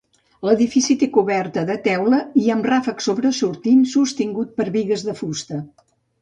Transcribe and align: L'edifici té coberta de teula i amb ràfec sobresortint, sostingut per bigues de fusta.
L'edifici 0.47 0.93
té 1.01 1.09
coberta 1.17 1.65
de 1.67 1.75
teula 1.87 2.21
i 2.45 2.45
amb 2.53 2.65
ràfec 2.71 3.05
sobresortint, 3.09 3.85
sostingut 3.93 4.57
per 4.63 4.67
bigues 4.79 5.05
de 5.11 5.17
fusta. 5.23 5.63